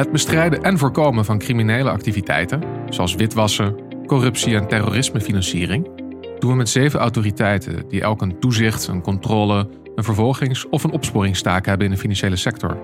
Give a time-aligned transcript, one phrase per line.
[0.00, 3.76] Het bestrijden en voorkomen van criminele activiteiten, zoals witwassen,
[4.06, 5.88] corruptie en terrorismefinanciering,
[6.38, 10.90] doen we met zeven autoriteiten die elk een toezicht, een controle, een vervolgings- of een
[10.90, 12.78] opsporingstaak hebben in de financiële sector.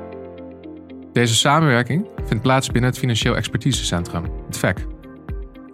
[1.12, 4.87] Deze samenwerking vindt plaats binnen het Financieel Expertisecentrum, het VEC.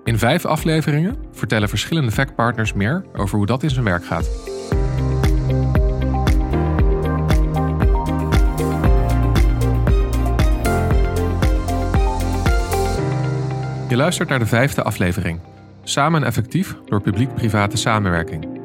[0.04, 4.30] In vijf afleveringen vertellen verschillende VEC-partners meer over hoe dat in zijn werk gaat.
[13.92, 15.40] Je luistert naar de vijfde aflevering.
[15.82, 18.60] Samen en effectief door publiek-private samenwerking.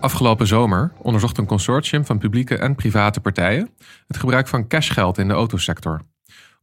[0.00, 3.70] Afgelopen zomer onderzocht een consortium van publieke en private partijen
[4.06, 6.00] het gebruik van cashgeld in de autosector.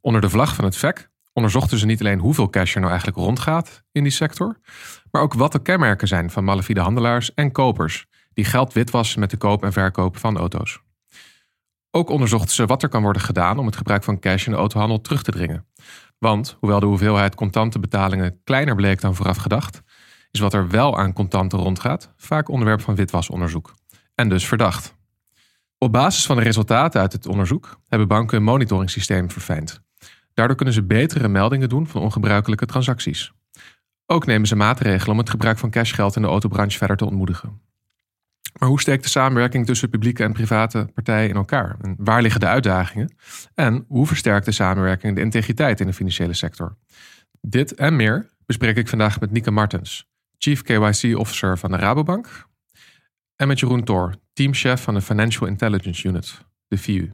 [0.01, 3.21] Onder de vlag van het VEC onderzochten ze niet alleen hoeveel cash er nou eigenlijk
[3.21, 4.59] rondgaat in die sector,
[5.11, 9.29] maar ook wat de kenmerken zijn van malafide handelaars en kopers die geld witwassen met
[9.29, 10.79] de koop en verkoop van auto's.
[11.95, 14.57] Ook onderzochten ze wat er kan worden gedaan om het gebruik van cash in de
[14.57, 15.65] autohandel terug te dringen.
[16.19, 19.81] Want hoewel de hoeveelheid contante betalingen kleiner bleek dan vooraf gedacht,
[20.31, 23.73] is wat er wel aan contanten rondgaat vaak onderwerp van witwasonderzoek.
[24.15, 24.95] En dus verdacht.
[25.77, 29.81] Op basis van de resultaten uit het onderzoek hebben banken een monitoringssysteem verfijnd.
[30.33, 33.31] Daardoor kunnen ze betere meldingen doen van ongebruikelijke transacties.
[34.05, 37.61] Ook nemen ze maatregelen om het gebruik van cashgeld in de autobranche verder te ontmoedigen.
[38.59, 41.77] Maar hoe steekt de samenwerking tussen publieke en private partijen in elkaar?
[41.81, 43.15] En waar liggen de uitdagingen?
[43.53, 46.77] En hoe versterkt de samenwerking de integriteit in de financiële sector?
[47.41, 52.47] Dit en meer bespreek ik vandaag met Nieke Martens, Chief KYC Officer van de Rabobank.
[53.35, 57.11] En met Jeroen Thor, teamchef van de Financial Intelligence Unit, de VU.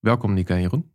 [0.00, 0.90] Welkom Nieke en Jeroen.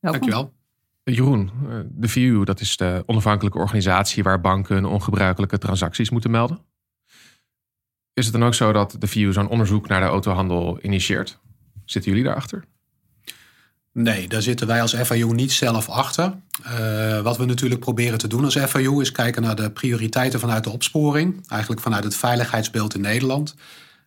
[0.00, 0.20] Welkom.
[0.20, 0.54] Dankjewel.
[1.02, 6.60] Jeroen, eh, de VU, dat is de onafhankelijke organisatie waar banken ongebruikelijke transacties moeten melden.
[8.16, 11.38] Is het dan ook zo dat de VU zo'n onderzoek naar de autohandel initieert?
[11.84, 12.64] Zitten jullie daarachter?
[13.92, 16.34] Nee, daar zitten wij als FIU niet zelf achter.
[16.66, 20.64] Uh, wat we natuurlijk proberen te doen als FIU is kijken naar de prioriteiten vanuit
[20.64, 21.48] de opsporing.
[21.48, 23.54] Eigenlijk vanuit het veiligheidsbeeld in Nederland.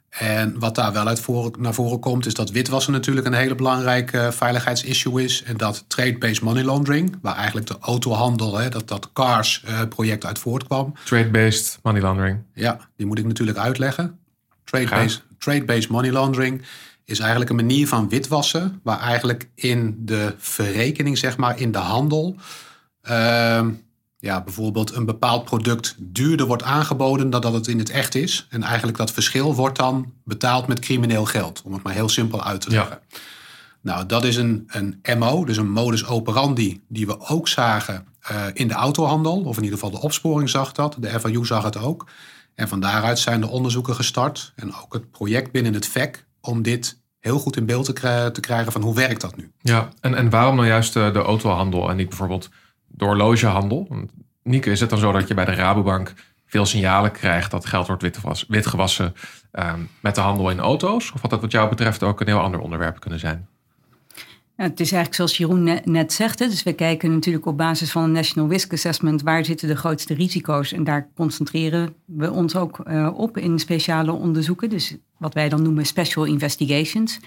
[0.09, 4.29] En wat daar wel uit naar voren komt, is dat witwassen natuurlijk een hele belangrijke
[4.31, 5.43] veiligheidsissue is.
[5.43, 10.93] En dat trade-based money laundering, waar eigenlijk de autohandel, hè, dat, dat CARS-project uit voortkwam.
[11.05, 12.39] Trade-based money laundering.
[12.53, 14.19] Ja, die moet ik natuurlijk uitleggen.
[14.63, 16.61] Trade-based trade money laundering
[17.05, 21.77] is eigenlijk een manier van witwassen, waar eigenlijk in de verrekening, zeg maar, in de
[21.77, 22.35] handel.
[23.09, 23.65] Uh,
[24.21, 28.47] ja, bijvoorbeeld een bepaald product duurder wordt aangeboden dan dat het in het echt is.
[28.49, 32.43] En eigenlijk dat verschil wordt dan betaald met crimineel geld, om het maar heel simpel
[32.43, 32.99] uit te leggen.
[33.81, 38.43] Nou, dat is een, een MO, dus een modus operandi, die we ook zagen uh,
[38.53, 39.41] in de autohandel.
[39.41, 42.07] Of in ieder geval de opsporing zag dat, de FAU zag het ook.
[42.55, 46.61] En van daaruit zijn de onderzoeken gestart en ook het project binnen het VEC om
[46.61, 49.51] dit heel goed in beeld te, te krijgen van hoe werkt dat nu.
[49.59, 52.49] Ja, en, en waarom nou juist de, de autohandel en niet bijvoorbeeld
[52.99, 54.07] de horlogehandel.
[54.43, 56.13] Nieke, is het dan zo dat je bij de Rabobank
[56.45, 59.13] veel signalen krijgt dat geld wordt witgewassen
[59.51, 61.11] um, met de handel in auto's?
[61.11, 63.47] Of had dat wat jou betreft ook een heel ander onderwerp kunnen zijn?
[64.55, 66.37] Het is eigenlijk zoals Jeroen net zegt.
[66.37, 69.21] Dus we kijken natuurlijk op basis van een National Risk Assessment...
[69.21, 70.71] waar zitten de grootste risico's.
[70.71, 74.69] En daar concentreren we ons ook uh, op in speciale onderzoeken.
[74.69, 77.19] Dus wat wij dan noemen special investigations.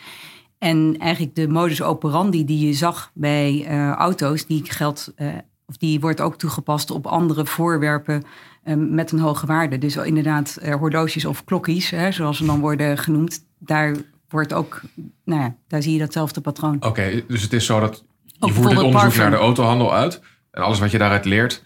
[0.59, 4.47] En eigenlijk de modus operandi die je zag bij uh, auto's...
[4.47, 5.33] die geldt uh,
[5.67, 8.23] of die wordt ook toegepast op andere voorwerpen
[8.65, 9.78] um, met een hoge waarde.
[9.78, 13.97] Dus inderdaad, uh, horloges of klokjes, hè, zoals ze dan worden genoemd, daar
[14.28, 14.81] wordt ook,
[15.25, 16.77] nou ja, daar zie je datzelfde patroon.
[16.81, 18.05] Oké, dus het is zo dat
[18.47, 20.21] je voert dit onderzoek naar de autohandel uit.
[20.51, 21.65] En alles wat je daaruit leert,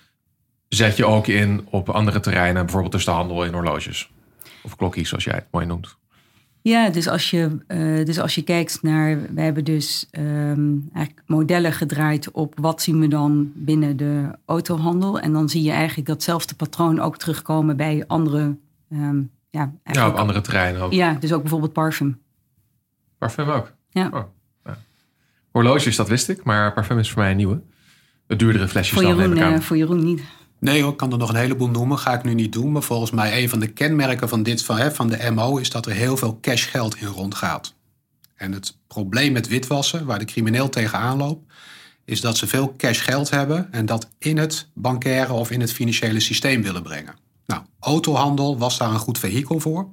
[0.68, 4.10] zet je ook in op andere terreinen, bijvoorbeeld dus de handel in horloges.
[4.62, 5.96] Of klokjes, zoals jij het mooi noemt.
[6.68, 11.28] Ja, dus als je, uh, dus als je kijkt naar, we hebben dus um, eigenlijk
[11.28, 15.20] modellen gedraaid op wat zien we dan binnen de autohandel.
[15.20, 18.56] En dan zie je eigenlijk datzelfde patroon ook terugkomen bij andere.
[18.92, 20.92] Um, ja, ja, op andere terreinen ook.
[20.92, 22.18] Ja, dus ook bijvoorbeeld parfum.
[23.18, 23.72] Parfum ook?
[23.90, 24.10] Ja.
[24.12, 24.22] Oh,
[24.64, 24.78] ja.
[25.50, 27.60] Horloges, dat wist ik, maar parfum is voor mij een nieuwe.
[28.26, 29.52] De duurdere flesjes voor Jeroen, dan, neem ik aan.
[29.52, 30.22] Uh, voor Jeroen niet.
[30.58, 31.98] Nee hoor, ik kan er nog een heleboel noemen.
[31.98, 32.72] Ga ik nu niet doen.
[32.72, 35.70] Maar volgens mij een van de kenmerken van, dit, van, hè, van de MO is
[35.70, 37.74] dat er heel veel cashgeld in rondgaat.
[38.34, 41.52] En het probleem met witwassen, waar de crimineel tegenaan loopt,
[42.04, 46.20] is dat ze veel cashgeld hebben en dat in het bankaire of in het financiële
[46.20, 47.14] systeem willen brengen.
[47.46, 49.88] Nou, autohandel was daar een goed vehikel voor.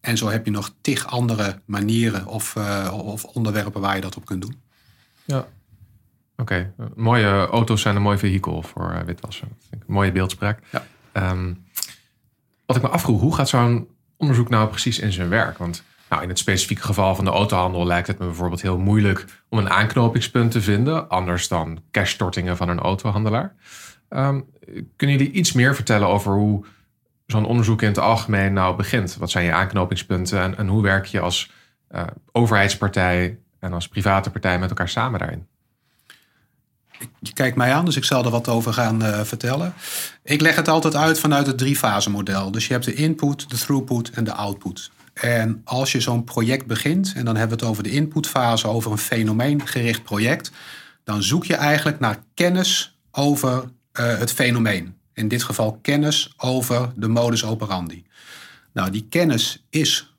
[0.00, 4.16] En zo heb je nog tig andere manieren of, uh, of onderwerpen waar je dat
[4.16, 4.60] op kunt doen.
[5.24, 5.48] Ja,
[6.36, 9.48] Oké, mooie auto's zijn een mooi vehikel voor uh, witwassen.
[9.70, 10.60] Een mooie beeldspraak.
[10.70, 11.30] Ja.
[11.30, 11.64] Um,
[12.66, 15.58] wat ik me afvroeg, hoe gaat zo'n onderzoek nou precies in zijn werk?
[15.58, 19.24] Want Nou, in het specifieke geval van de autohandel lijkt het me bijvoorbeeld heel moeilijk
[19.48, 23.54] om een aanknopingspunt te vinden, anders dan cashstortingen van een autohandelaar.
[24.08, 24.44] Um,
[24.96, 26.64] kunnen jullie iets meer vertellen over hoe
[27.26, 29.16] zo'n onderzoek in het algemeen nou begint?
[29.16, 31.50] Wat zijn je aanknopingspunten en, en hoe werk je als
[31.94, 35.46] uh, overheidspartij en als private partij met elkaar samen daarin?
[37.20, 39.74] Je kijkt mij aan, dus ik zal er wat over gaan uh, vertellen.
[40.22, 42.50] Ik leg het altijd uit vanuit het drie-fase model.
[42.50, 44.90] Dus je hebt de input, de throughput en de output.
[45.14, 48.92] En als je zo'n project begint, en dan hebben we het over de inputfase, over
[48.92, 50.50] een fenomeengericht project,
[51.04, 53.64] dan zoek je eigenlijk naar kennis over
[54.00, 54.94] uh, het fenomeen.
[55.14, 58.04] In dit geval kennis over de modus operandi.
[58.72, 60.14] Nou, die kennis is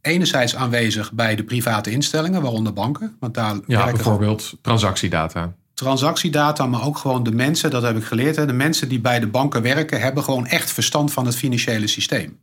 [0.00, 3.16] enerzijds aanwezig bij de private instellingen, waaronder banken.
[3.20, 5.54] Want daar ja, bijvoorbeeld transactiedata.
[5.82, 8.36] Transactiedata, maar ook gewoon de mensen, dat heb ik geleerd.
[8.36, 11.86] Hè, de mensen die bij de banken werken, hebben gewoon echt verstand van het financiële
[11.86, 12.38] systeem.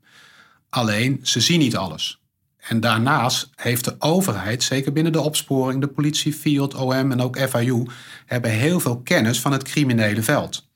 [0.70, 2.22] Alleen, ze zien niet alles.
[2.58, 7.40] En daarnaast heeft de overheid, zeker binnen de opsporing, de politie, Field, OM en ook
[7.40, 7.86] FIU,
[8.26, 10.68] hebben heel veel kennis van het criminele veld.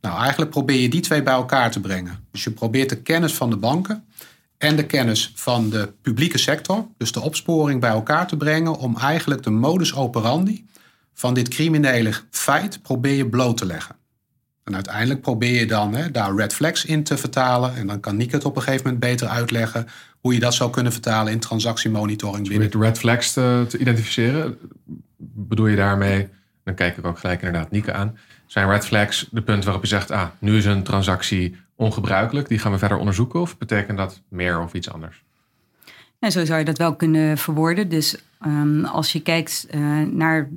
[0.00, 2.26] Nou, eigenlijk probeer je die twee bij elkaar te brengen.
[2.30, 4.04] Dus je probeert de kennis van de banken
[4.58, 8.96] en de kennis van de publieke sector, dus de opsporing bij elkaar te brengen om
[8.96, 10.64] eigenlijk de modus operandi
[11.14, 13.96] van dit criminele feit probeer je bloot te leggen.
[14.64, 17.74] En uiteindelijk probeer je dan hè, daar red flags in te vertalen.
[17.74, 19.86] En dan kan Nick het op een gegeven moment beter uitleggen
[20.20, 22.48] hoe je dat zou kunnen vertalen in transactiemonitoring.
[22.48, 22.70] Binnen.
[22.70, 24.58] de red flags te, te, identificeren,
[25.16, 26.28] bedoel je daarmee,
[26.64, 28.18] dan kijk ik ook gelijk inderdaad Nieke aan.
[28.46, 32.58] Zijn red flags de punt waarop je zegt, ah, nu is een transactie ongebruikelijk, die
[32.58, 33.40] gaan we verder onderzoeken?
[33.40, 35.22] Of betekent dat meer of iets anders?
[36.18, 37.88] En zo zou je dat wel kunnen verwoorden.
[37.88, 38.16] Dus
[38.46, 40.48] um, als je kijkt uh, naar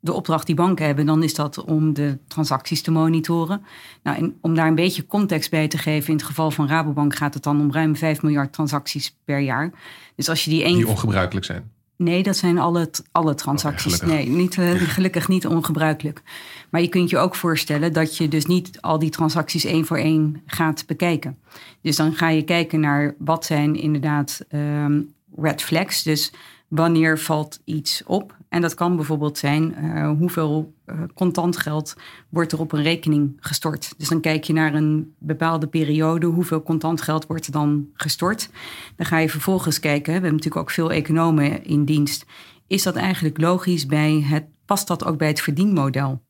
[0.00, 3.62] de opdracht die banken hebben, dan is dat om de transacties te monitoren.
[4.02, 7.14] Nou, en om daar een beetje context bij te geven, in het geval van Rabobank
[7.14, 9.70] gaat het dan om ruim 5 miljard transacties per jaar.
[10.14, 10.76] Dus als je die één.
[10.76, 11.70] Die ongebruikelijk zijn.
[11.96, 14.00] Nee, dat zijn alle, alle transacties.
[14.00, 16.22] nee, niet, uh, gelukkig niet ongebruikelijk.
[16.70, 19.96] Maar je kunt je ook voorstellen dat je dus niet al die transacties één voor
[19.96, 21.38] één gaat bekijken.
[21.80, 26.02] Dus dan ga je kijken naar wat zijn inderdaad um, red flags.
[26.02, 26.32] Dus
[26.68, 28.36] wanneer valt iets op?
[28.48, 31.96] En dat kan bijvoorbeeld zijn uh, hoeveel uh, contant geld
[32.28, 33.94] wordt er op een rekening gestort.
[33.96, 38.50] Dus dan kijk je naar een bepaalde periode, hoeveel contant geld wordt er dan gestort.
[38.96, 42.26] Dan ga je vervolgens kijken, we hebben natuurlijk ook veel economen in dienst.
[42.66, 46.20] Is dat eigenlijk logisch bij het, past dat ook bij het verdienmodel?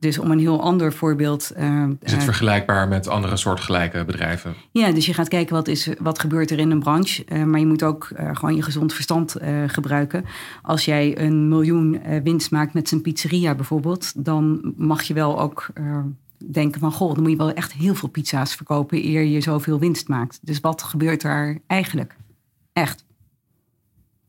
[0.00, 1.52] Dus om een heel ander voorbeeld.
[1.58, 4.54] Uh, is het uh, vergelijkbaar met andere soortgelijke bedrijven?
[4.70, 7.24] Ja, dus je gaat kijken wat, is, wat gebeurt er in een branche.
[7.28, 9.36] Uh, maar je moet ook uh, gewoon je gezond verstand
[9.66, 10.24] gebruiken.
[10.62, 15.66] Als jij een miljoen winst maakt met zijn pizzeria bijvoorbeeld, dan mag je wel ook
[16.52, 19.78] denken van goh, dan moet je wel echt heel veel pizza's verkopen eer je zoveel
[19.78, 20.38] winst maakt.
[20.42, 22.16] Dus wat gebeurt daar eigenlijk?
[22.72, 23.04] Echt.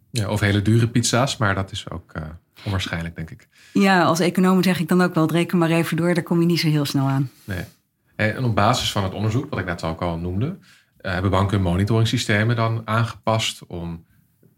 [0.10, 2.14] Ja, of hele dure pizza's, maar dat is ook
[2.64, 3.48] onwaarschijnlijk, denk ik.
[3.74, 6.46] Ja, als econoom zeg ik dan ook wel, reken maar even door, daar kom je
[6.46, 7.30] niet zo heel snel aan.
[7.44, 7.64] Nee.
[8.16, 11.56] En op basis van het onderzoek, wat ik net ook al noemde, uh, hebben banken
[11.56, 14.06] hun monitoringssystemen dan aangepast om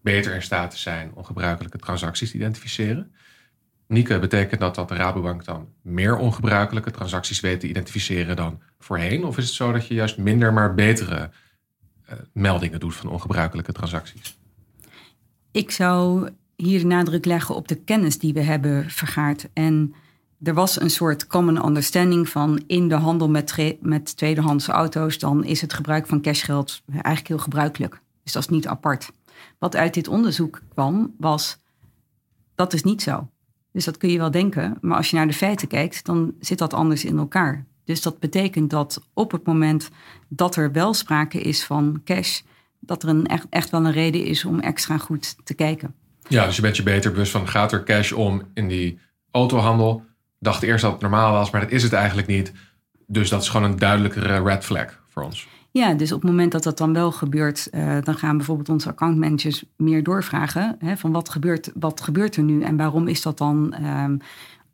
[0.02, 3.14] beter in staat te zijn om gebruikelijke transacties te identificeren.
[3.88, 9.26] Nieke, betekent dat dat de Rabobank dan meer ongebruikelijke transacties weet te identificeren dan voorheen?
[9.26, 11.30] Of is het zo dat je juist minder, maar betere
[12.10, 14.38] uh, meldingen doet van ongebruikelijke transacties?
[15.52, 19.50] Ik zou hier nadruk leggen op de kennis die we hebben vergaard.
[19.54, 19.94] En
[20.44, 25.44] er was een soort common understanding van in de handel met, met tweedehands auto's, dan
[25.44, 28.02] is het gebruik van cashgeld eigenlijk heel gebruikelijk.
[28.24, 29.12] Dus dat is niet apart.
[29.60, 31.62] Wat uit dit onderzoek kwam, was
[32.56, 33.28] dat is niet zo.
[33.72, 36.58] Dus dat kun je wel denken, maar als je naar de feiten kijkt, dan zit
[36.58, 37.66] dat anders in elkaar.
[37.84, 39.90] Dus dat betekent dat op het moment
[40.28, 42.42] dat er wel sprake is van cash,
[42.80, 45.96] dat er een echt wel een reden is om extra goed te kijken.
[46.28, 49.00] Ja, dus je bent je beter bewust van gaat er cash om in die
[49.32, 50.04] autohandel.
[50.40, 52.52] Dacht eerst dat het normaal was, maar dat is het eigenlijk niet.
[53.08, 55.48] Dus dat is gewoon een duidelijkere red flag voor ons.
[55.72, 58.90] Ja, dus op het moment dat dat dan wel gebeurt, uh, dan gaan bijvoorbeeld onze
[58.90, 60.76] accountmanagers meer doorvragen.
[60.80, 63.76] Hè, van wat gebeurt, wat gebeurt er nu en waarom is dat dan?
[63.86, 64.18] Um,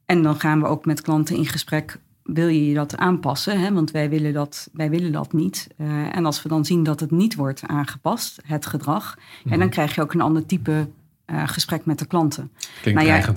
[0.05, 1.99] en dan gaan we ook met klanten in gesprek.
[2.23, 3.59] Wil je dat aanpassen?
[3.59, 3.73] Hè?
[3.73, 5.67] Want wij willen dat, wij willen dat niet.
[5.77, 9.51] Uh, en als we dan zien dat het niet wordt aangepast, het gedrag, mm -hmm.
[9.51, 10.87] en dan krijg je ook een ander type
[11.31, 12.51] uh, gesprek met de klanten.
[12.81, 13.33] Klinkt ja,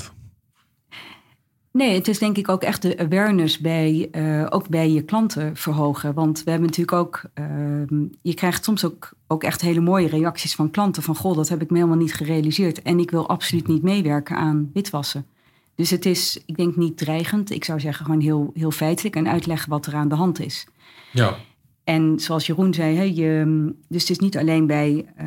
[1.72, 5.56] Nee, het is denk ik ook echt de awareness bij, uh, ook bij je klanten
[5.56, 6.14] verhogen.
[6.14, 10.54] Want we hebben natuurlijk ook, uh, je krijgt soms ook, ook echt hele mooie reacties
[10.54, 11.02] van klanten.
[11.02, 12.82] Van goh, dat heb ik me helemaal niet gerealiseerd.
[12.82, 15.26] En ik wil absoluut niet meewerken aan witwassen.
[15.74, 17.50] Dus het is, ik denk niet dreigend.
[17.50, 20.66] Ik zou zeggen gewoon heel, heel feitelijk en uitleggen wat er aan de hand is.
[21.12, 21.36] Ja.
[21.84, 25.26] En zoals Jeroen zei, hè, je, dus het is niet alleen bij, uh,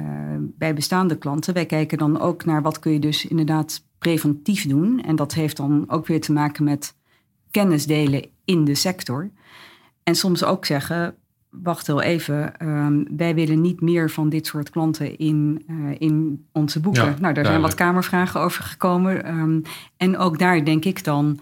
[0.57, 1.53] bij bestaande klanten.
[1.53, 5.01] Wij kijken dan ook naar wat kun je dus inderdaad preventief doen.
[5.03, 6.95] En dat heeft dan ook weer te maken met
[7.51, 9.31] kennis delen in de sector.
[10.03, 11.15] En soms ook zeggen,
[11.49, 16.45] wacht heel even, um, wij willen niet meer van dit soort klanten in, uh, in
[16.51, 17.15] onze boeken.
[17.19, 19.37] nou, daar zijn wat kamervragen over gekomen.
[19.37, 19.61] Um,
[19.97, 21.39] en ook daar denk ik dan,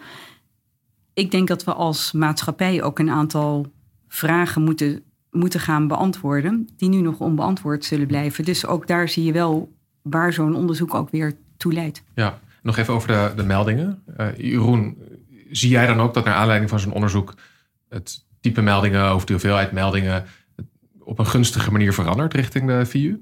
[1.14, 3.66] ik denk dat we als maatschappij ook een aantal
[4.08, 5.04] vragen moeten,
[5.34, 8.46] moeten gaan beantwoorden, die nu nog onbeantwoord zullen blijven.
[8.46, 12.04] Dus ook daar zie je wel waar zo'n onderzoek ook weer toe leidt.
[12.16, 14.04] Ja, nog even over de, de meldingen.
[14.18, 14.98] Uh, Jeroen,
[15.52, 17.34] zie jij dan ook dat naar aanleiding van zo'n onderzoek
[17.90, 20.26] het type meldingen of de hoeveelheid meldingen
[21.00, 23.16] op een gunstige manier verandert richting de VU?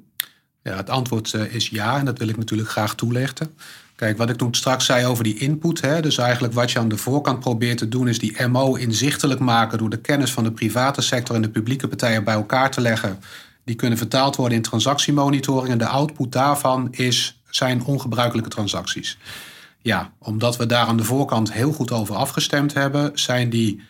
[0.64, 3.56] Ja, het antwoord eh, is ja en dat wil ik natuurlijk graag toelichten.
[4.02, 6.88] Kijk, wat ik toen straks zei over die input, hè, dus eigenlijk wat je aan
[6.88, 10.52] de voorkant probeert te doen, is die MO inzichtelijk maken door de kennis van de
[10.52, 13.20] private sector en de publieke partijen bij elkaar te leggen.
[13.66, 19.18] Die kunnen vertaald worden in transactiemonitoring en de output daarvan is, zijn ongebruikelijke transacties.
[19.82, 23.82] Ja, omdat we daar aan de voorkant heel goed over afgestemd hebben, zijn die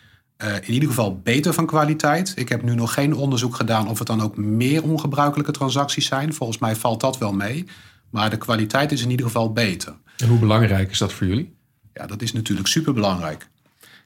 [0.44, 2.32] uh, in ieder geval beter van kwaliteit.
[2.36, 6.34] Ik heb nu nog geen onderzoek gedaan of het dan ook meer ongebruikelijke transacties zijn.
[6.34, 7.66] Volgens mij valt dat wel mee.
[8.10, 9.94] Maar de kwaliteit is in ieder geval beter.
[10.16, 11.54] En hoe belangrijk is dat voor jullie?
[11.94, 13.48] Ja, dat is natuurlijk superbelangrijk.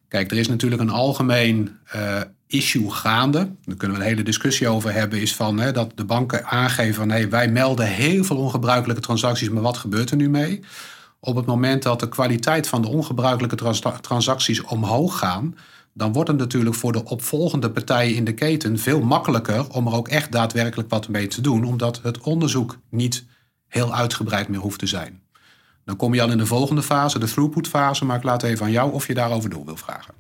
[0.09, 3.51] Kijk, er is natuurlijk een algemeen uh, issue gaande.
[3.65, 5.21] Daar kunnen we een hele discussie over hebben.
[5.21, 9.49] Is van hè, dat de banken aangeven van hey, wij melden heel veel ongebruikelijke transacties,
[9.49, 10.63] maar wat gebeurt er nu mee?
[11.21, 15.57] Op het moment dat de kwaliteit van de ongebruikelijke trans transacties omhoog gaan,
[15.93, 19.95] dan wordt het natuurlijk voor de opvolgende partijen in de keten veel makkelijker om er
[19.95, 23.25] ook echt daadwerkelijk wat mee te doen, omdat het onderzoek niet
[23.69, 25.21] heel uitgebreid meer hoeft te zijn.
[25.87, 28.65] Dan kom je al in de volgende fase, de throughput fase, maar ik laat even
[28.65, 30.15] aan jou of je daarover door wil vragen.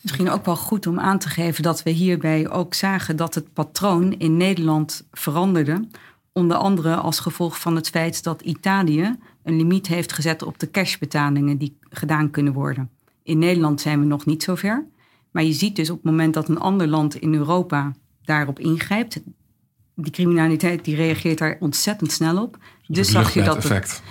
[0.00, 3.52] Misschien ook wel goed om aan te geven dat we hierbij ook zagen dat het
[3.52, 5.88] patroon in Nederland veranderde.
[6.32, 10.70] Onder andere als gevolg van het feit dat Italië een limiet heeft gezet op de
[10.70, 12.90] cashbetalingen die gedaan kunnen worden.
[13.22, 14.86] In Nederland zijn we nog niet zo ver.
[15.30, 17.92] Maar je ziet dus op het moment dat een ander land in Europa
[18.24, 19.20] daarop ingrijpt,
[19.94, 22.58] die criminaliteit die reageert daar ontzettend snel op.
[22.86, 23.56] Dus zag je dat.
[23.56, 24.02] Effect.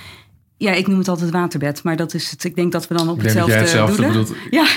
[0.62, 2.44] Ja, ik noem het altijd waterbed, maar dat is het.
[2.44, 4.34] Ik denk dat we dan op hetzelfde, dat hetzelfde bedoelt.
[4.50, 4.68] Ja.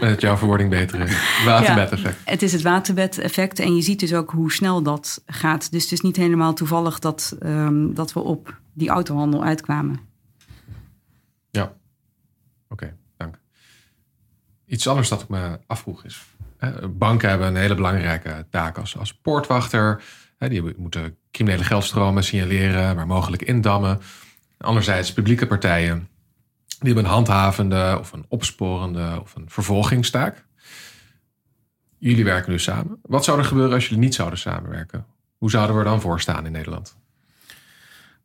[0.00, 1.44] Met jouw verwoording beter is.
[1.44, 2.18] Waterbed-effect.
[2.24, 3.58] Ja, het is het waterbed-effect.
[3.58, 5.70] En je ziet dus ook hoe snel dat gaat.
[5.70, 10.00] Dus het is niet helemaal toevallig dat, um, dat we op die autohandel uitkwamen.
[11.50, 11.72] Ja,
[12.68, 12.96] oké.
[14.66, 16.26] Iets anders dat ik me afvroeg is.
[16.90, 20.02] Banken hebben een hele belangrijke taak als, als poortwachter.
[20.38, 24.00] Die moeten criminele geldstromen signaleren, maar mogelijk indammen.
[24.58, 26.08] Anderzijds publieke partijen.
[26.66, 30.44] Die hebben een handhavende of een opsporende of een vervolgingstaak.
[31.98, 32.98] Jullie werken nu samen.
[33.02, 35.06] Wat zou er gebeuren als jullie niet zouden samenwerken?
[35.38, 36.96] Hoe zouden we er dan voor staan in Nederland?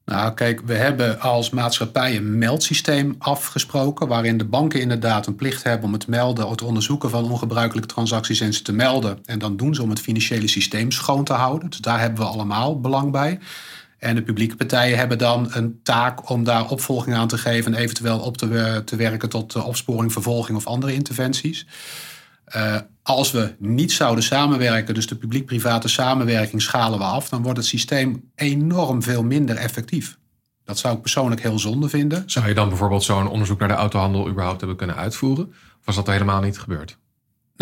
[0.06, 4.08] Nou, kijk, we hebben als maatschappij een meldsysteem afgesproken.
[4.08, 6.50] waarin de banken inderdaad een plicht hebben om het melden.
[6.50, 9.20] het onderzoeken van ongebruikelijke transacties en ze te melden.
[9.26, 11.70] En dan doen ze om het financiële systeem schoon te houden.
[11.70, 13.40] Dus daar hebben we allemaal belang bij.
[14.02, 17.74] En de publieke partijen hebben dan een taak om daar opvolging aan te geven.
[17.74, 21.68] en eventueel op te, te werken tot opsporing, vervolging of andere interventies.
[22.56, 27.58] Uh, als we niet zouden samenwerken, dus de publiek-private samenwerking schalen we af, dan wordt
[27.58, 30.18] het systeem enorm veel minder effectief.
[30.64, 32.24] Dat zou ik persoonlijk heel zonde vinden.
[32.26, 35.48] Zou je dan bijvoorbeeld zo'n onderzoek naar de autohandel überhaupt hebben kunnen uitvoeren?
[35.48, 36.98] Of was dat helemaal niet gebeurd?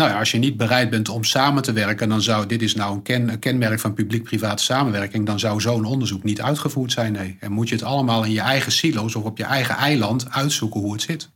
[0.00, 2.74] Nou ja, als je niet bereid bent om samen te werken, dan zou dit is
[2.74, 7.12] nou een, ken, een kenmerk van publiek-private samenwerking, dan zou zo'n onderzoek niet uitgevoerd zijn.
[7.12, 7.36] Nee.
[7.40, 10.80] En moet je het allemaal in je eigen silo's of op je eigen eiland uitzoeken
[10.80, 11.30] hoe het zit.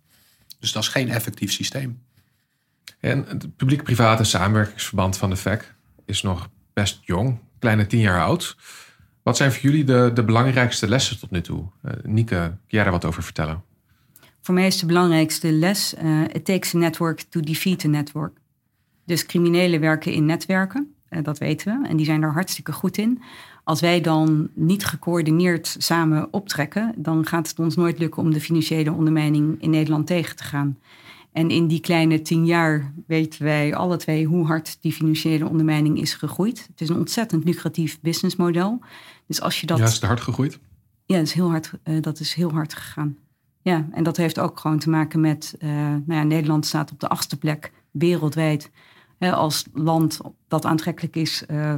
[0.60, 2.02] Dus dat is geen effectief systeem.
[3.00, 5.74] En het publiek-private samenwerkingsverband van de FEC
[6.06, 8.56] is nog best jong, kleine tien jaar oud.
[9.22, 11.64] Wat zijn voor jullie de, de belangrijkste lessen tot nu toe?
[11.84, 13.62] Uh, Nieke, kun jij daar wat over vertellen?
[14.40, 18.42] Voor mij is de belangrijkste les: uh, it takes a network to defeat a network.
[19.04, 22.96] Dus criminelen werken in netwerken, uh, dat weten we, en die zijn er hartstikke goed
[22.96, 23.22] in.
[23.64, 28.40] Als wij dan niet gecoördineerd samen optrekken, dan gaat het ons nooit lukken om de
[28.40, 30.78] financiële ondermijning in Nederland tegen te gaan.
[31.32, 36.00] En in die kleine tien jaar weten wij alle twee hoe hard die financiële ondermijning
[36.00, 36.66] is gegroeid.
[36.70, 38.80] Het is een ontzettend lucratief businessmodel.
[39.26, 39.78] Dus als je dat.
[39.78, 40.58] Ja, is het hard gegroeid?
[41.06, 43.16] Ja, dat is heel hard, uh, dat is heel hard gegaan.
[43.62, 45.54] Ja, en dat heeft ook gewoon te maken met.
[45.58, 48.70] Uh, nou ja, Nederland staat op de achtste plek wereldwijd
[49.32, 51.74] als land dat aantrekkelijk is uh,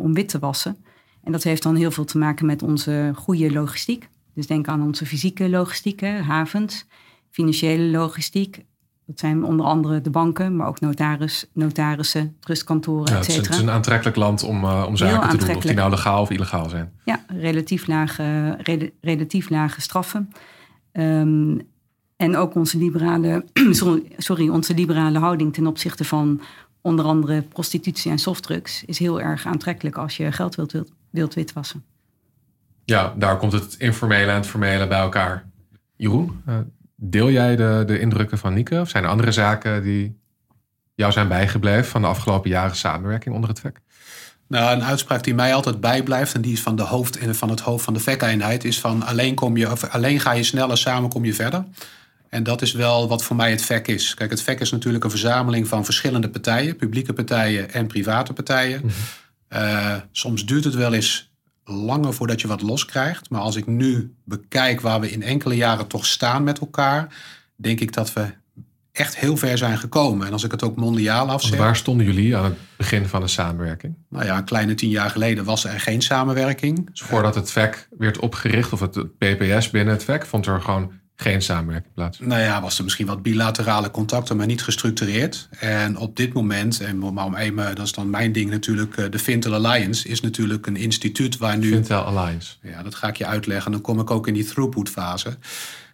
[0.00, 0.76] om wit te wassen.
[1.22, 4.08] En dat heeft dan heel veel te maken met onze goede logistiek.
[4.34, 6.86] Dus denk aan onze fysieke logistiek, hè, havens,
[7.30, 8.64] financiële logistiek,
[9.06, 13.34] Dat zijn onder andere de banken, maar ook notaris, notarissen, trustkantoren, ja, et het, is,
[13.34, 13.52] cetera.
[13.52, 16.22] het is een aantrekkelijk land om, uh, om zaken te doen, of die nou legaal
[16.22, 16.92] of illegaal zijn.
[17.04, 20.30] Ja, relatief lage, rela- relatief lage straffen.
[20.92, 21.58] Ehm,
[22.16, 23.44] en ook onze liberale,
[24.16, 26.40] sorry, onze liberale houding ten opzichte van
[26.88, 31.34] onder andere prostitutie en softdrugs is heel erg aantrekkelijk als je geld wilt, wilt, wilt
[31.34, 31.84] witwassen.
[32.84, 35.44] Ja, daar komt het informele en het formele bij elkaar.
[35.96, 36.56] Jeroen, uh,
[36.94, 38.80] deel jij de, de indrukken van Nieke?
[38.80, 40.20] Of zijn er andere zaken die
[40.94, 43.80] jou zijn bijgebleven van de afgelopen jaren samenwerking onder het VEC?
[44.46, 47.60] Nou, een uitspraak die mij altijd bijblijft, en die is van, de hoofd, van het
[47.60, 51.10] hoofd van de VEC-eenheid, is van alleen, kom je, of alleen ga je sneller, samen
[51.10, 51.64] kom je verder.
[52.28, 54.14] En dat is wel wat voor mij het VEC is.
[54.14, 58.80] Kijk, het VEC is natuurlijk een verzameling van verschillende partijen, publieke partijen en private partijen.
[58.82, 58.90] Mm
[59.48, 59.62] -hmm.
[59.62, 61.32] uh, soms duurt het wel eens
[61.64, 63.30] langer voordat je wat loskrijgt.
[63.30, 67.14] Maar als ik nu bekijk waar we in enkele jaren toch staan met elkaar,
[67.56, 68.26] denk ik dat we
[68.92, 70.26] echt heel ver zijn gekomen.
[70.26, 71.50] En als ik het ook mondiaal afzet.
[71.50, 73.94] Want waar stonden jullie aan het begin van de samenwerking?
[74.08, 76.90] Nou ja, een kleine tien jaar geleden was er geen samenwerking.
[76.90, 80.92] Dus voordat het VEC werd opgericht, of het PPS binnen het VEC, vond er gewoon
[81.22, 82.18] geen samenwerking plaats?
[82.18, 85.48] Nou ja, was er misschien wat bilaterale contacten, maar niet gestructureerd.
[85.58, 89.18] En op dit moment, en maar om even, dat is dan mijn ding natuurlijk, de
[89.18, 91.72] Fintel Alliance is natuurlijk een instituut waar nu...
[91.72, 92.54] Fintel Alliance.
[92.62, 93.72] Ja, dat ga ik je uitleggen.
[93.72, 95.36] Dan kom ik ook in die throughput fase.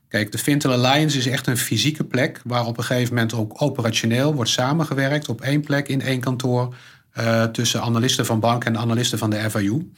[0.08, 3.62] Kijk, de Fintel Alliance is echt een fysieke plek waar op een gegeven moment ook
[3.62, 6.74] operationeel wordt samengewerkt op één plek in één kantoor
[7.18, 9.90] uh, tussen analisten van banken en analisten van de FIU.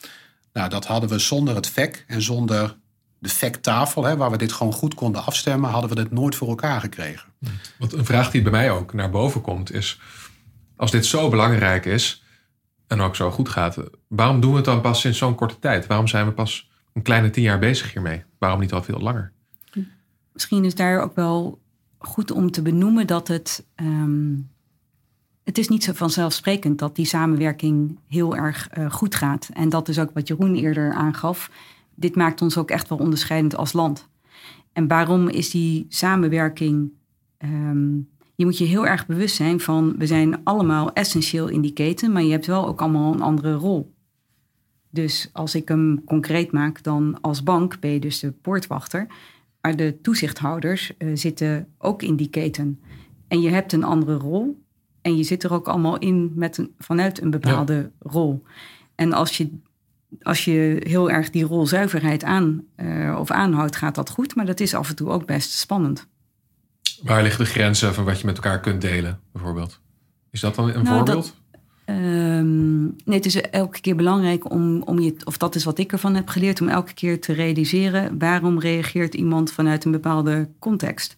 [0.53, 2.77] Nou, dat hadden we zonder het VEC en zonder
[3.19, 6.49] de FEC-tafel, hè, waar we dit gewoon goed konden afstemmen, hadden we dit nooit voor
[6.49, 7.29] elkaar gekregen.
[7.79, 10.01] Want een vraag die bij mij ook naar boven komt is,
[10.77, 12.25] als dit zo belangrijk is
[12.87, 13.77] en ook zo goed gaat,
[14.09, 15.87] waarom doen we het dan pas sinds zo'n korte tijd?
[15.87, 18.25] Waarom zijn we pas een kleine tien jaar bezig hiermee?
[18.39, 19.33] Waarom niet al veel langer?
[20.33, 21.61] Misschien is daar ook wel
[21.99, 23.67] goed om te benoemen dat het.
[23.77, 24.55] Um,
[25.45, 29.49] het is niet zo vanzelfsprekend dat die samenwerking heel erg uh, goed gaat.
[29.53, 31.51] En dat is ook wat Jeroen eerder aangaf.
[31.97, 34.09] Dit maakt ons ook echt wel onderscheidend als land.
[34.73, 36.91] En waarom is die samenwerking.
[37.39, 39.95] Um, je moet je heel erg bewust zijn van.
[39.99, 43.55] We zijn allemaal essentieel in die keten, maar je hebt wel ook allemaal een andere
[43.55, 43.95] rol.
[44.91, 49.07] Dus als ik hem concreet maak, dan als bank ben je dus de poortwachter.
[49.61, 52.81] Maar de toezichthouders uh, zitten ook in die keten.
[53.29, 54.65] En je hebt een andere rol.
[55.03, 58.11] En je zit er ook allemaal in met een, vanuit een bepaalde ja.
[58.11, 58.43] rol.
[58.95, 59.51] En als je,
[60.23, 64.35] als je heel erg die rolzuiverheid aan uh, of aanhoudt, gaat dat goed.
[64.35, 66.07] Maar dat is af en toe ook best spannend.
[67.03, 69.81] Waar liggen de grenzen van wat je met elkaar kunt delen, bijvoorbeeld?
[70.31, 71.35] Is dat dan een nou, voorbeeld?
[71.85, 75.79] Dat, um, nee, het is elke keer belangrijk om, om je, of dat is wat
[75.79, 80.49] ik ervan heb geleerd, om elke keer te realiseren waarom reageert iemand vanuit een bepaalde
[80.59, 81.17] context.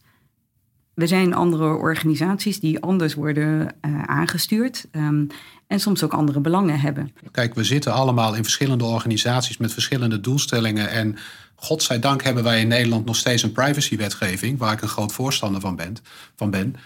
[0.99, 5.27] We zijn andere organisaties die anders worden uh, aangestuurd um,
[5.67, 7.13] en soms ook andere belangen hebben.
[7.31, 10.91] Kijk, we zitten allemaal in verschillende organisaties met verschillende doelstellingen.
[10.91, 11.17] En
[11.55, 15.77] godzijdank hebben wij in Nederland nog steeds een privacywetgeving, waar ik een groot voorstander van
[15.77, 15.97] ben.
[16.37, 16.77] Van ben.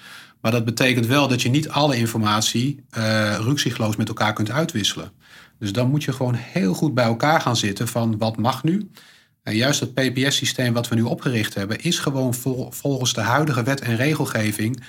[0.41, 5.13] Maar dat betekent wel dat je niet alle informatie uh, ruksigloos met elkaar kunt uitwisselen.
[5.59, 8.91] Dus dan moet je gewoon heel goed bij elkaar gaan zitten van wat mag nu.
[9.43, 13.63] En juist het PPS-systeem wat we nu opgericht hebben, is gewoon vol, volgens de huidige
[13.63, 14.83] wet en regelgeving,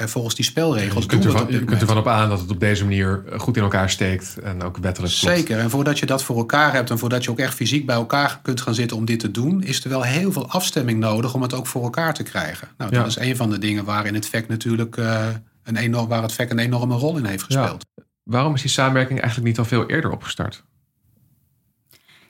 [0.00, 1.02] uh, volgens die spelregels.
[1.02, 3.62] Je kunt, ervan, je kunt ervan op aan dat het op deze manier goed in
[3.62, 5.36] elkaar steekt en ook wettelijk klopt.
[5.36, 5.58] Zeker.
[5.58, 8.40] En voordat je dat voor elkaar hebt en voordat je ook echt fysiek bij elkaar
[8.42, 11.42] kunt gaan zitten om dit te doen, is er wel heel veel afstemming nodig om
[11.42, 12.68] het ook voor elkaar te krijgen.
[12.78, 13.06] Nou, dat ja.
[13.06, 15.26] is een van de dingen waarin het VEC natuurlijk uh,
[15.62, 17.86] een enorm, waar het VEC een enorme rol in heeft gespeeld.
[17.94, 18.02] Ja.
[18.22, 20.64] Waarom is die samenwerking eigenlijk niet al veel eerder opgestart?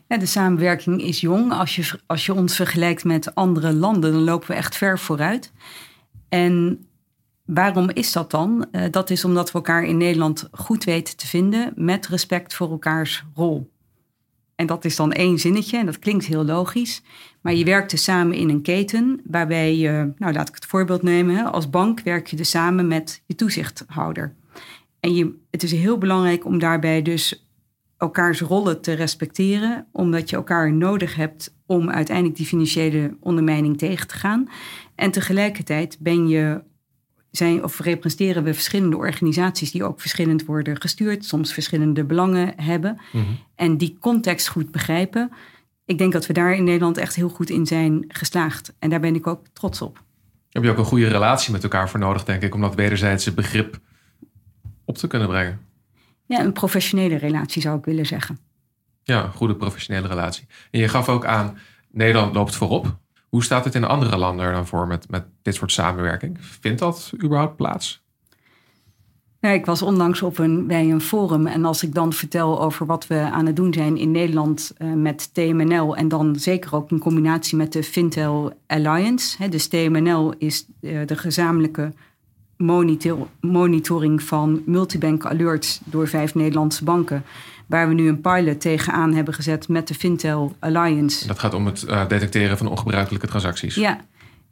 [0.06, 1.52] De samenwerking is jong.
[1.52, 5.52] Als je, als je ons vergelijkt met andere landen, dan lopen we echt ver vooruit.
[6.28, 6.86] En
[7.44, 8.66] waarom is dat dan?
[8.72, 12.70] Uh, dat is omdat we elkaar in Nederland goed weten te vinden met respect voor
[12.70, 13.72] elkaars rol.
[14.54, 17.02] En dat is dan één zinnetje en dat klinkt heel logisch.
[17.40, 21.02] Maar je werkt dus samen in een keten waarbij je, nou laat ik het voorbeeld
[21.02, 24.34] nemen, als bank werk je dus samen met je toezichthouder.
[25.00, 27.43] En je, het is heel belangrijk om daarbij dus
[27.96, 34.09] elkaars rollen te respecteren, omdat je elkaar nodig hebt om uiteindelijk die financiële ondermijning tegen
[34.09, 34.48] te gaan.
[34.94, 36.62] En tegelijkertijd ben je,
[37.30, 43.00] zijn, of representeren we verschillende organisaties die ook verschillend worden gestuurd, soms verschillende belangen hebben.
[43.12, 43.38] Mm-hmm.
[43.54, 45.30] En die context goed begrijpen.
[45.85, 48.74] Ik denk dat we daar in Nederland echt heel goed in zijn geslaagd.
[48.78, 50.02] En daar ben ik ook trots op.
[50.50, 53.35] Heb je ook een goede relatie met elkaar voor nodig, denk ik, om dat wederzijdse
[53.35, 53.78] begrip
[54.85, 55.61] op te kunnen brengen?
[56.26, 58.38] Ja, een professionele relatie zou ik willen zeggen.
[59.02, 60.46] Ja, een goede professionele relatie.
[60.70, 61.58] En je gaf ook aan,
[61.90, 62.96] Nederland loopt voorop.
[63.28, 66.38] Hoe staat het in andere landen er dan voor met, met dit soort samenwerking?
[66.40, 68.02] Vindt dat überhaupt plaats?
[69.44, 72.87] Ja, ik was onlangs op een, bij een forum en als ik dan vertel over
[72.87, 76.90] wat we aan het doen zijn in Nederland uh, met TMNL en dan zeker ook
[76.90, 79.42] in combinatie met de Fintel Alliance.
[79.42, 81.92] Hè, dus TMNL is uh, de gezamenlijke
[82.56, 87.24] monitor, monitoring van multibank alerts door vijf Nederlandse banken.
[87.66, 91.26] Waar we nu een pilot tegenaan hebben gezet met de Fintel Alliance.
[91.26, 93.74] Dat gaat om het uh, detecteren van ongebruikelijke transacties.
[93.74, 94.00] Ja,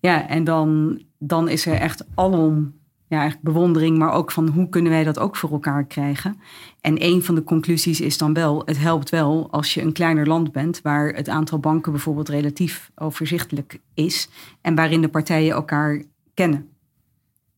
[0.00, 2.72] ja en dan, dan is er echt alom
[3.12, 6.40] ja, eigenlijk bewondering, maar ook van hoe kunnen wij dat ook voor elkaar krijgen.
[6.80, 10.26] En een van de conclusies is dan wel, het helpt wel als je een kleiner
[10.26, 14.28] land bent, waar het aantal banken bijvoorbeeld relatief overzichtelijk is
[14.60, 16.02] en waarin de partijen elkaar
[16.34, 16.71] kennen.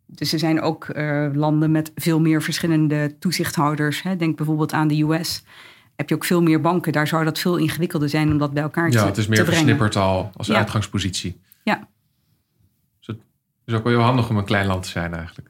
[0.06, 4.02] Dus er zijn ook uh, landen met veel meer verschillende toezichthouders.
[4.02, 4.16] Hè.
[4.16, 5.44] Denk bijvoorbeeld aan de US.
[5.96, 6.92] Heb je ook veel meer banken.
[6.92, 9.26] Daar zou dat veel ingewikkelder zijn om dat bij elkaar ja, te Ja, het is
[9.26, 10.54] meer versnipperd al als Ja.
[10.56, 11.40] uitgangspositie.
[11.62, 11.88] Ja,
[12.98, 13.18] Dus het
[13.64, 15.48] is ook wel heel handig om een klein land te zijn eigenlijk.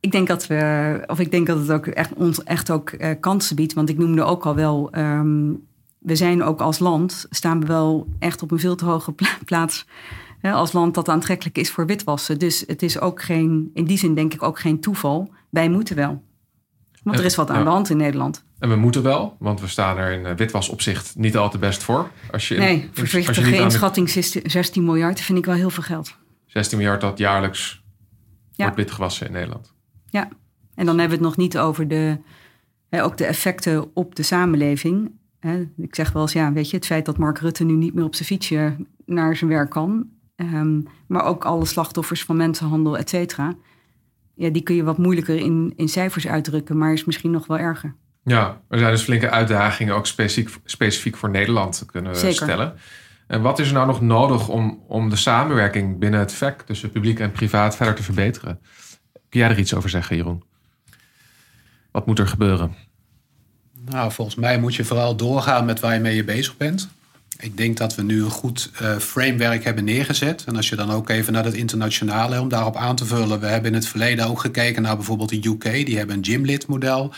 [0.00, 3.10] Ik denk dat we, of ik denk dat het ook echt ons echt ook eh,
[3.20, 3.72] kansen biedt.
[3.72, 5.52] Want ik noemde ook al wel, ehm,
[5.98, 9.38] we zijn ook als land, staan we wel echt op een veel te hoge pla-
[9.44, 9.86] plaats.
[10.40, 12.38] Hè, als land dat aantrekkelijk is voor witwassen.
[12.38, 15.32] Dus het is ook geen, in die zin denk ik ook geen toeval.
[15.50, 16.22] Wij moeten wel.
[17.02, 17.64] Want er is wat aan Ja.
[17.64, 18.44] de hand in Nederland.
[18.58, 21.82] En we moeten wel, want we staan er in eh, witwasopzicht niet al te best
[21.82, 22.10] voor.
[22.30, 25.54] Als je, in- Nee, in- voorzichtige aan de inschatting 16 16 miljard vind ik wel
[25.54, 26.16] heel veel geld.
[26.46, 27.82] 16 miljard dat jaarlijks
[28.50, 28.64] Ja.
[28.64, 29.74] wordt witgewassen in Nederland.
[30.06, 30.28] Ja,
[30.74, 32.18] en dan hebben we het nog niet over de,
[32.88, 35.10] hè, ook de effecten op de samenleving.
[35.40, 37.94] Hè, ik zeg wel eens, ja, weet je, het feit dat Mark Rutte nu niet
[37.94, 38.76] meer op zijn fietsje
[39.06, 40.06] naar zijn werk kan.
[40.40, 43.56] Ehm, maar ook alle slachtoffers van mensenhandel, et cetera.
[44.34, 47.58] Ja, die kun je wat moeilijker in, in cijfers uitdrukken, maar is misschien nog wel
[47.58, 47.94] erger.
[48.24, 52.34] Ja, er zijn dus flinke uitdagingen, ook specifiek, specifiek voor Nederland, kunnen we Zeker.
[52.34, 52.74] stellen.
[53.26, 56.90] En wat is er nou nog nodig om, om de samenwerking binnen het VEC tussen
[56.90, 58.60] publiek en privaat verder te verbeteren?
[59.28, 60.42] Kun jij er iets over zeggen, Jeroen?
[61.90, 62.74] Wat moet er gebeuren?
[63.84, 66.90] Nou, volgens mij moet je vooral doorgaan met waar je mee bezig bent.
[67.40, 70.44] Ik denk dat we nu een goed eh, framework hebben neergezet.
[70.44, 73.40] En als je dan ook even naar het internationale, om daarop aan te vullen.
[73.40, 75.86] We hebben in het verleden ook gekeken naar bijvoorbeeld de UK.
[75.86, 77.12] Die hebben een Gymlit model.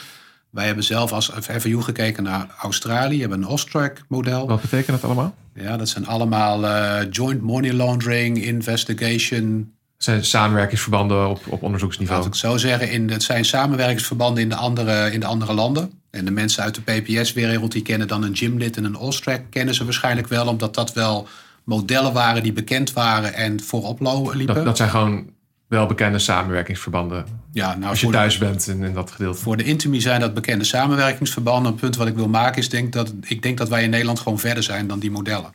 [0.51, 3.11] Wij hebben zelf als FAU gekeken naar Australië.
[3.11, 4.47] Die hebben een Austrac model.
[4.47, 5.35] Wat betekent dat allemaal?
[5.55, 9.73] Ja, dat zijn allemaal eh, joint money laundering, investigation.
[9.95, 12.27] Het zijn samenwerkingsverbanden op, op Laat onderzoeksniveau.
[12.27, 16.02] ik zo zeggen, in, het zijn samenwerkingsverbanden in de, andere, in de andere landen.
[16.13, 19.41] En de mensen uit de PPS-wereld die kennen dan een Gymlit en een Austrac.
[19.51, 21.29] Kennen ze waarschijnlijk wel, omdat dat wel
[21.65, 24.01] modellen waren die bekend waren en voorop
[24.35, 24.55] liepen.
[24.55, 25.31] Dat, dat zijn gewoon
[25.69, 27.27] welbekende samenwerkingsverbanden.
[27.53, 29.39] ja, nou, Als je de, thuis bent in, in dat gedeelte.
[29.39, 31.73] voor de Intimi zijn dat bekende samenwerkingsverbanden.
[31.73, 34.19] Een punt wat ik wil maken is, denk dat, ik denk dat wij in Nederland
[34.21, 35.55] gewoon verder zijn dan die modellen.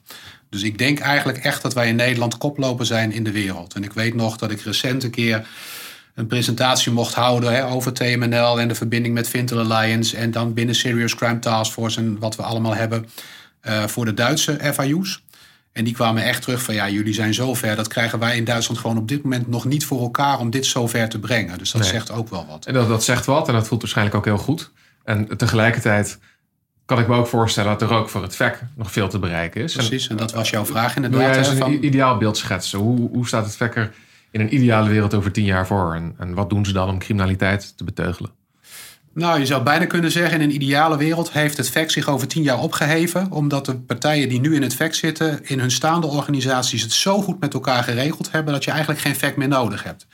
[0.50, 3.74] Dus ik denk eigenlijk echt dat wij in Nederland koploper zijn in de wereld.
[3.74, 5.48] En ik weet nog dat ik recent een keer
[6.17, 10.17] een presentatie mocht houden hè, over TMNL en de verbinding met Fintel Alliance.
[10.17, 13.06] En dan binnen Serious Crime Task Force en wat we allemaal hebben
[13.62, 15.23] eh, voor de Duitse FIU's.
[15.71, 17.75] En die kwamen echt terug van ja, jullie zijn zo ver.
[17.75, 20.65] Dat krijgen wij in Duitsland gewoon op dit moment nog niet voor elkaar om dit
[20.65, 21.58] zo ver te brengen.
[21.58, 21.89] Dus dat Nee.
[21.89, 22.65] zegt ook wel wat.
[22.65, 24.71] En dat, dat zegt wat en dat voelt waarschijnlijk ook heel goed.
[25.03, 26.19] En tegelijkertijd
[26.86, 29.62] kan ik me ook voorstellen dat er ook voor het VEC nog veel te bereiken
[29.62, 29.73] is.
[29.73, 31.30] Precies, en dat was jouw vraag Wil inderdaad.
[31.30, 32.80] jij eens hè, een van- ideaal beeld schetsen?
[32.80, 33.93] Hoe, hoe staat het VEC er
[34.32, 35.94] in een ideale wereld over tien jaar voor?
[36.18, 38.32] En, wat doen ze dan om criminaliteit te beteugelen?
[39.13, 42.28] Nou, je zou bijna kunnen zeggen, in een ideale wereld heeft het VEC zich over
[42.28, 43.32] tien jaar opgeheven.
[43.32, 47.22] Omdat de partijen die nu in het VEC zitten, in hun staande organisaties het zo
[47.22, 50.08] goed met elkaar geregeld hebben dat je eigenlijk geen VEC meer nodig hebt.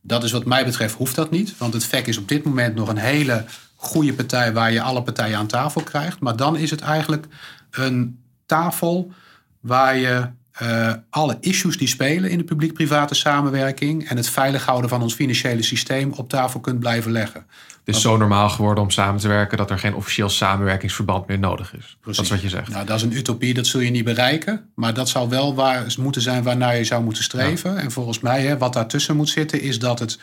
[0.00, 1.58] Dat is wat mij betreft, hoeft dat niet.
[1.58, 3.44] Want het VEC is op dit moment nog een hele
[3.76, 6.20] goede partij waar je alle partijen aan tafel krijgt.
[6.20, 7.26] Maar dan is het eigenlijk
[7.70, 9.12] een tafel
[9.60, 14.90] waar je eh, alle issues die spelen in de publiek-private samenwerking en het veilig houden
[14.90, 17.46] van ons financiële systeem op tafel kunt blijven leggen.
[17.84, 21.38] Het is zo normaal geworden om samen te werken dat er geen officieel samenwerkingsverband meer
[21.38, 21.96] nodig is.
[22.04, 22.68] Dat is wat je zegt.
[22.68, 24.70] Nou, dat is een utopie, dat zul je niet bereiken.
[24.74, 27.78] Maar dat zou wel waar, moeten zijn waarnaar je zou moeten streven.
[27.78, 30.18] En volgens mij, hè, wat daartussen moet zitten, is dat het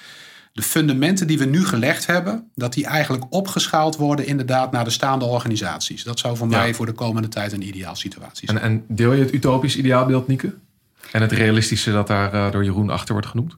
[0.53, 4.89] de fundamenten die we nu gelegd hebben, dat die eigenlijk opgeschaald worden inderdaad naar de
[4.89, 6.03] staande organisaties.
[6.03, 6.57] Dat zou voor Ja.
[6.57, 8.59] mij voor de komende tijd een ideaal situatie zijn.
[8.59, 10.53] En, en deel je het utopisch ideaalbeeld, Nieke?
[11.12, 13.55] En het realistische dat daar eh, door Jeroen achter wordt genoemd?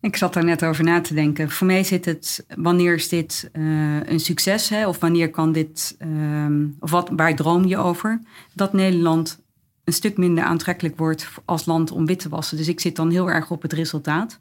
[0.00, 1.50] Ik zat daar net over na te denken.
[1.50, 3.62] Voor mij zit het, wanneer is dit eh,
[4.04, 4.68] een succes?
[4.68, 4.86] Hè?
[4.88, 8.20] Of wanneer kan dit, ehm, of wat, waar droom je over?
[8.54, 9.40] Dat Nederland
[9.84, 12.56] een stuk minder aantrekkelijk wordt als land om wit te wassen.
[12.56, 14.40] Dus ik zit dan heel erg op het resultaat.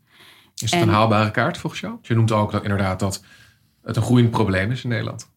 [0.62, 1.98] Is het En- een haalbare kaart volgens jou?
[2.02, 3.24] Je noemt ook dat, inderdaad dat
[3.84, 5.30] het een groeiend probleem is in Nederland.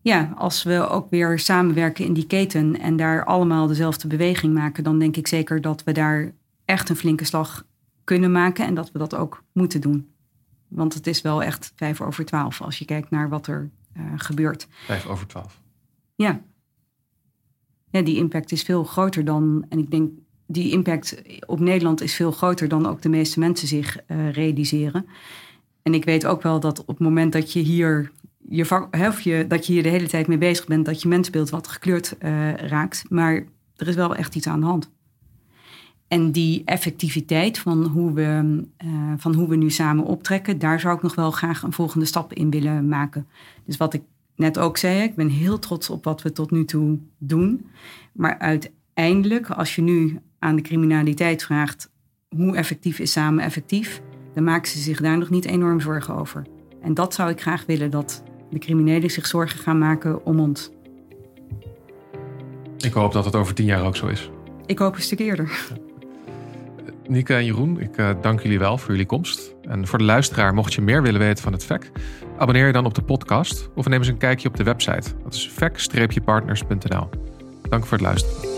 [0.00, 4.84] ja, als we ook weer samenwerken in die keten en daar allemaal dezelfde beweging maken,
[4.84, 6.32] dan denk ik zeker dat we daar
[6.64, 7.64] echt een flinke slag
[8.04, 10.08] kunnen maken en dat we dat ook moeten doen.
[10.68, 14.02] Want het is wel echt vijf over twaalf als je kijkt naar wat er uh,
[14.16, 14.68] gebeurt.
[14.84, 15.60] Vijf over twaalf.
[16.14, 16.40] Ja.
[17.90, 18.02] ja.
[18.02, 20.10] Die impact is veel groter dan, en ik denk
[20.46, 25.06] die impact op Nederland is veel groter dan ook de meeste mensen zich uh, realiseren.
[25.82, 28.12] En ik weet ook wel dat op het moment dat je hier
[28.48, 31.50] je, of je, dat je hier de hele tijd mee bezig bent, dat je mensbeeld
[31.50, 33.04] wat gekleurd uh, raakt.
[33.08, 34.90] Maar er is wel echt iets aan de hand.
[36.08, 40.96] En die effectiviteit van hoe, we, uh, van hoe we nu samen optrekken, daar zou
[40.96, 43.26] ik nog wel graag een volgende stap in willen maken.
[43.64, 44.02] Dus wat ik
[44.36, 47.66] net ook zei, ik ben heel trots op wat we tot nu toe doen.
[48.12, 51.90] Maar uiteindelijk, als je nu aan de criminaliteit vraagt
[52.28, 54.00] hoe effectief is samen effectief,
[54.34, 56.46] dan maken ze zich daar nog niet enorm zorgen over.
[56.82, 60.70] En dat zou ik graag willen dat de criminelen zich zorgen gaan maken om ons.
[62.78, 64.30] Ik hoop dat het over tien jaar ook zo is.
[64.66, 65.68] Ik hoop een stuk eerder.
[67.08, 69.54] Nika en Jeroen, ik uh, dank jullie wel voor jullie komst.
[69.62, 71.90] En voor de luisteraar, mocht je meer willen weten van het VEC,
[72.38, 75.10] abonneer je dan op de podcast of neem eens een kijkje op de website.
[75.22, 77.08] Dat is vec-partners.nl.
[77.68, 78.55] Dank voor het luisteren.